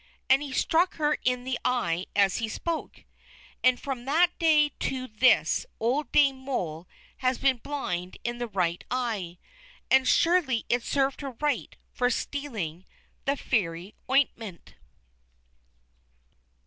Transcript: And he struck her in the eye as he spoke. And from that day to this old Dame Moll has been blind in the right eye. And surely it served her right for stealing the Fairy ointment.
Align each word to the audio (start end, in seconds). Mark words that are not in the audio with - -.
And 0.31 0.41
he 0.41 0.51
struck 0.51 0.95
her 0.95 1.19
in 1.23 1.43
the 1.43 1.59
eye 1.63 2.07
as 2.15 2.37
he 2.37 2.49
spoke. 2.49 3.03
And 3.63 3.79
from 3.79 4.05
that 4.05 4.31
day 4.39 4.69
to 4.79 5.05
this 5.05 5.67
old 5.79 6.11
Dame 6.11 6.37
Moll 6.39 6.87
has 7.17 7.37
been 7.37 7.57
blind 7.57 8.17
in 8.23 8.39
the 8.39 8.47
right 8.47 8.83
eye. 8.89 9.37
And 9.91 10.07
surely 10.07 10.65
it 10.69 10.81
served 10.81 11.21
her 11.21 11.37
right 11.39 11.75
for 11.93 12.09
stealing 12.09 12.83
the 13.25 13.37
Fairy 13.37 13.93
ointment. 14.09 14.73